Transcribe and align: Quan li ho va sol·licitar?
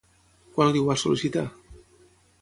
Quan 0.55 0.71
li 0.71 0.81
ho 0.81 0.87
va 0.89 0.97
sol·licitar? 1.03 1.47